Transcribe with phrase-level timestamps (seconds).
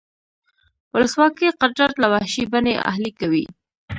[0.93, 3.45] ولسواکي قدرت له وحشي بڼې اهلي کوي.